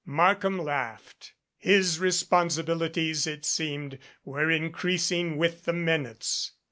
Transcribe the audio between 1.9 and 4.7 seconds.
responsibilities, it seemed, were